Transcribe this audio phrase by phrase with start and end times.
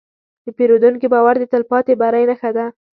[0.45, 2.65] د پیرودونکي باور د تلپاتې بری نښه ده.